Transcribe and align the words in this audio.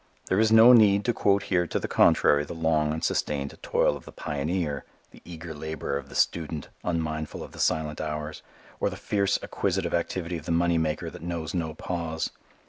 There 0.29 0.39
is 0.39 0.51
no 0.51 0.73
need 0.73 1.05
to 1.05 1.13
quote 1.13 1.43
here 1.43 1.67
to 1.67 1.77
the 1.77 1.87
contrary 1.87 2.43
the 2.43 2.55
long 2.55 2.91
and 2.91 3.03
sustained 3.03 3.55
toil 3.61 3.95
of 3.95 4.05
the 4.05 4.11
pioneer, 4.11 4.83
the 5.11 5.21
eager 5.25 5.53
labor 5.53 5.95
of 5.95 6.09
the 6.09 6.15
student, 6.15 6.69
unmindful 6.83 7.43
of 7.43 7.51
the 7.51 7.59
silent 7.59 8.01
hours, 8.01 8.41
or 8.79 8.89
the 8.89 8.95
fierce 8.95 9.37
acquisitive 9.43 9.93
activity 9.93 10.37
of 10.39 10.45
the 10.47 10.51
money 10.51 10.79
maker 10.79 11.11
that 11.11 11.21
knows 11.21 11.53
no 11.53 11.75
pause. 11.75 12.31